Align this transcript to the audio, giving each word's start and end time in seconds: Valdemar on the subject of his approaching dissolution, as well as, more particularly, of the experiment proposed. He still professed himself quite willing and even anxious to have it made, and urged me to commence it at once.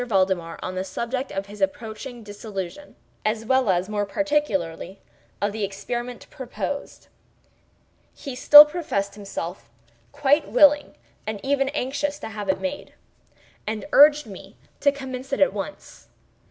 Valdemar 0.07 0.57
on 0.63 0.73
the 0.73 0.83
subject 0.83 1.31
of 1.31 1.45
his 1.45 1.61
approaching 1.61 2.23
dissolution, 2.23 2.95
as 3.23 3.45
well 3.45 3.69
as, 3.69 3.87
more 3.87 4.03
particularly, 4.03 4.99
of 5.39 5.51
the 5.51 5.63
experiment 5.63 6.27
proposed. 6.31 7.05
He 8.15 8.33
still 8.35 8.65
professed 8.65 9.13
himself 9.13 9.69
quite 10.11 10.49
willing 10.49 10.95
and 11.27 11.39
even 11.43 11.69
anxious 11.69 12.17
to 12.17 12.29
have 12.29 12.49
it 12.49 12.59
made, 12.59 12.93
and 13.67 13.85
urged 13.91 14.25
me 14.25 14.57
to 14.79 14.91
commence 14.91 15.31
it 15.33 15.39
at 15.39 15.53
once. 15.53 16.07